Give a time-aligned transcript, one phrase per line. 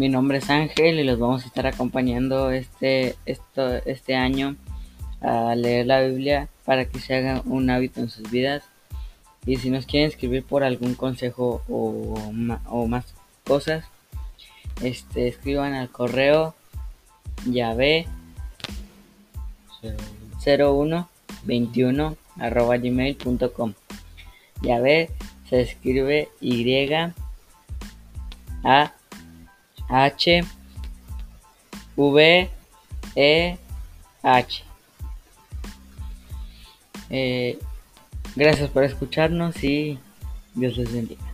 [0.00, 4.56] Mi nombre es Ángel y los vamos a estar acompañando este, esto, este año
[5.20, 8.64] a leer la Biblia para que se haga un hábito en sus vidas.
[9.44, 12.18] Y si nos quieren escribir por algún consejo o,
[12.70, 13.14] o más
[13.44, 13.84] cosas,
[14.82, 16.54] este, escriban al correo
[17.44, 18.06] llave
[20.42, 23.74] 0121 arroba gmail.com
[24.62, 25.10] llave
[25.50, 26.90] se escribe y
[28.64, 28.94] a
[29.90, 30.42] h
[31.96, 32.50] v
[33.16, 33.58] e
[34.22, 34.64] h.
[37.10, 37.58] Eh,
[38.36, 39.98] gracias por escucharnos y
[40.54, 41.30] Dios les bendiga